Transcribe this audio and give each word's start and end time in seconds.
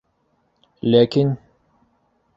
Ләкин... 0.89 1.33